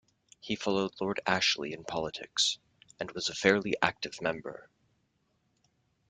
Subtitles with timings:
[0.39, 2.57] He followed Lord Ashley in politics,
[2.99, 4.67] and was a fairly active member.